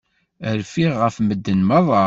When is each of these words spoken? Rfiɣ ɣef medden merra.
Rfiɣ 0.59 0.93
ɣef 1.03 1.15
medden 1.19 1.59
merra. 1.67 1.99